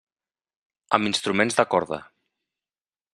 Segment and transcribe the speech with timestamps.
[0.97, 2.03] Amb instruments de corda.